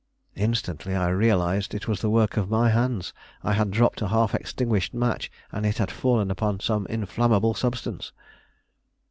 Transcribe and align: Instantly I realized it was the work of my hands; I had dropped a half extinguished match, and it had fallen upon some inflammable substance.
Instantly 0.35 0.95
I 0.95 1.09
realized 1.09 1.75
it 1.75 1.87
was 1.87 2.01
the 2.01 2.09
work 2.09 2.35
of 2.35 2.49
my 2.49 2.69
hands; 2.71 3.13
I 3.43 3.53
had 3.53 3.69
dropped 3.69 4.01
a 4.01 4.07
half 4.07 4.33
extinguished 4.33 4.95
match, 4.95 5.29
and 5.51 5.63
it 5.63 5.77
had 5.77 5.91
fallen 5.91 6.31
upon 6.31 6.59
some 6.59 6.87
inflammable 6.87 7.53
substance. 7.53 8.11